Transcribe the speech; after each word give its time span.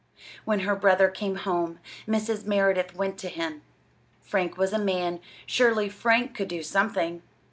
When 0.45 0.61
her 0.61 0.75
brother 0.75 1.09
came 1.09 1.35
home, 1.35 1.77
Mrs. 2.07 2.43
Merideth 2.43 2.95
went 2.95 3.19
to 3.19 3.29
him. 3.29 3.61
Frank 4.19 4.57
was 4.57 4.73
a 4.73 4.79
man: 4.79 5.19
surely 5.45 5.89
Frank 5.89 6.33
could 6.35 6.47
do 6.47 6.63
something! 6.63 7.21